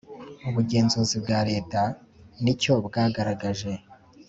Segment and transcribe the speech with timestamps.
[0.49, 1.81] ubugenzuzi bwa leta
[2.43, 3.71] nicyo bwagaragaje